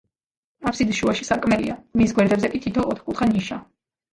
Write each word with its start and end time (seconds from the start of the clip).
აფსიდის 0.69 0.95
შუაში 1.01 1.27
სარკმელია, 1.27 1.75
მის 2.01 2.17
გვერდებზე 2.21 2.53
კი 2.57 2.63
თითო 2.67 2.87
ოთხკუთხა 2.95 3.33
ნიშა. 3.37 3.63